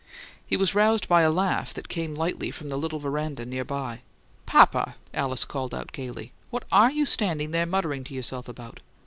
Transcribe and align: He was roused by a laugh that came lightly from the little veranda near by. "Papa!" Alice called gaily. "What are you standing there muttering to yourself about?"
He 0.43 0.57
was 0.57 0.73
roused 0.73 1.07
by 1.07 1.21
a 1.21 1.29
laugh 1.29 1.75
that 1.75 1.87
came 1.87 2.15
lightly 2.15 2.49
from 2.49 2.69
the 2.69 2.75
little 2.77 2.97
veranda 2.97 3.45
near 3.45 3.63
by. 3.63 4.01
"Papa!" 4.47 4.95
Alice 5.13 5.45
called 5.45 5.75
gaily. 5.91 6.31
"What 6.49 6.63
are 6.71 6.91
you 6.91 7.05
standing 7.05 7.51
there 7.51 7.67
muttering 7.67 8.03
to 8.05 8.15
yourself 8.15 8.47
about?" 8.47 8.79